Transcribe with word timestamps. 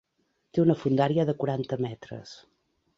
Té 0.57 0.63
una 0.63 0.77
fondària 0.79 1.27
de 1.31 1.37
quaranta 1.45 1.83
metres. 1.89 2.37